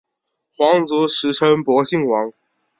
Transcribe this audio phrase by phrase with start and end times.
[0.57, 2.33] 皇族时称博信王。